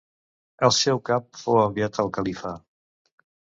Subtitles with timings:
[0.67, 2.59] El seu cap fou enviat al califa.